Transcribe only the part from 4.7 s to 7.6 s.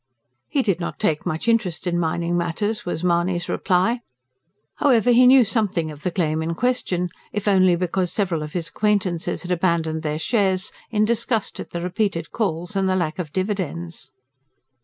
However he knew something of the claim in question, if